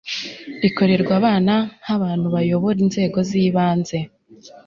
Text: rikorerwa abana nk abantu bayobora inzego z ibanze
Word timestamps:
rikorerwa 0.61 1.13
abana 1.19 1.53
nk 1.83 1.89
abantu 1.97 2.27
bayobora 2.35 2.77
inzego 2.85 3.17
z 3.29 3.31
ibanze 3.43 3.97